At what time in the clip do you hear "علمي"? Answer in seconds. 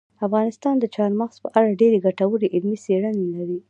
2.53-2.77